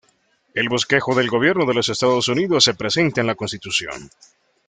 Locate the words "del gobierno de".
1.13-1.75